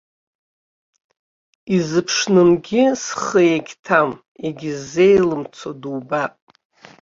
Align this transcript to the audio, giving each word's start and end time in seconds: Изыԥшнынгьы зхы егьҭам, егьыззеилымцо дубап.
Изыԥшнынгьы 1.75 2.83
зхы 3.03 3.41
егьҭам, 3.53 4.09
егьыззеилымцо 4.45 5.69
дубап. 5.81 6.33